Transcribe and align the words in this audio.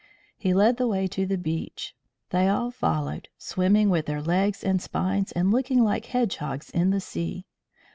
He 0.35 0.51
led 0.55 0.77
the 0.77 0.87
way 0.87 1.05
to 1.05 1.27
the 1.27 1.37
beach. 1.37 1.93
They 2.31 2.49
all 2.49 2.71
followed, 2.71 3.29
swimming 3.37 3.91
with 3.91 4.07
their 4.07 4.19
legs 4.19 4.63
and 4.63 4.81
spines, 4.81 5.31
and 5.33 5.51
looking 5.51 5.83
like 5.83 6.07
hedgehogs 6.07 6.71
in 6.71 6.89
the 6.89 6.99
sea. 6.99 7.45